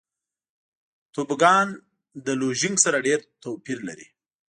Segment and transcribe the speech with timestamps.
[1.13, 1.67] توبوګان
[2.25, 4.07] له لوژینګ سره ډېر توپیر لري.